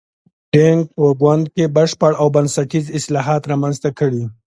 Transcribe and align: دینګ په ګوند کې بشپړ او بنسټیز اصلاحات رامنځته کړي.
دینګ 0.51 0.81
په 0.95 1.05
ګوند 1.21 1.45
کې 1.55 1.65
بشپړ 1.75 2.11
او 2.21 2.27
بنسټیز 2.35 2.85
اصلاحات 2.97 3.41
رامنځته 3.51 3.89
کړي. 3.99 4.23